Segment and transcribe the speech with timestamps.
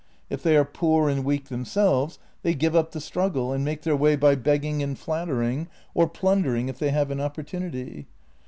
[0.31, 3.95] If they are poor and weak themselves, they give up the struggle, and make their
[3.95, 8.05] way by begging and flattering— or plundering if they have an oppor tunity.